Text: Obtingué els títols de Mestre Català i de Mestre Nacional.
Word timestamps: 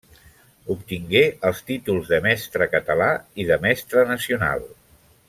Obtingué 0.75 1.21
els 1.49 1.61
títols 1.67 2.09
de 2.15 2.19
Mestre 2.29 2.69
Català 2.73 3.11
i 3.45 3.49
de 3.51 3.59
Mestre 3.67 4.07
Nacional. 4.17 4.65